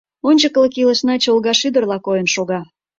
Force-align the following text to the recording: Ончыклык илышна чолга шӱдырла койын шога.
Ончыклык 0.29 0.73
илышна 0.81 1.15
чолга 1.23 1.53
шӱдырла 1.59 1.97
койын 2.05 2.27
шога. 2.33 2.61